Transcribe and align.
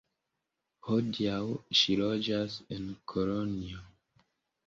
Hodiaŭ 0.85 1.41
ŝi 1.81 1.97
loĝas 2.01 2.57
en 2.77 2.89
Kolonjo. 3.13 3.85